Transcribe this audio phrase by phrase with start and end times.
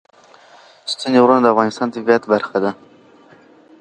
[0.91, 2.71] ستوني غرونه د افغانستان د طبیعت برخه ده.